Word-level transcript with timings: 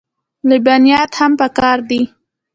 لبنیات 0.49 1.11
هم 1.19 1.31
پکار 1.39 1.77
دي. 1.89 2.01